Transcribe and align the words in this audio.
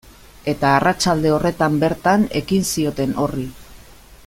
Eta 0.53 0.71
arratsalde 0.77 1.33
horretan 1.35 1.77
bertan 1.85 2.25
ekin 2.41 2.67
zioten 2.71 3.15
horri. 3.25 3.47